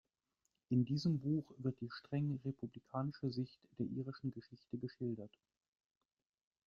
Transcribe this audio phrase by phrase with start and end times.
[0.69, 5.37] In diesem Buch wird die streng republikanische Sicht der irischen Geschichte geschildert.